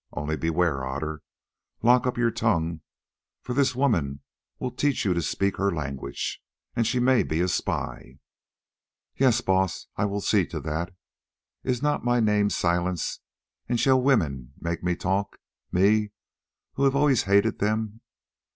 [0.13, 1.21] Only beware, Otter:
[1.83, 2.81] lock up your tongue,
[3.43, 4.21] for this woman
[4.57, 6.41] will teach you to speak her language,
[6.75, 8.17] and she may be a spy."
[9.15, 10.91] "Yes, Baas, I will see to that.
[11.63, 13.19] Is not my name Silence,
[13.69, 16.09] and shall women make me talk—me,
[16.73, 18.01] who have always hated them?